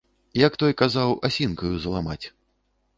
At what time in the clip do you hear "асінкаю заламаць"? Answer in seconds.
1.31-2.23